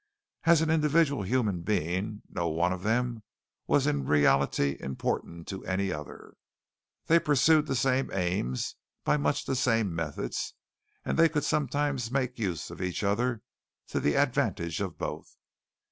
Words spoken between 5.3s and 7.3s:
to any other. They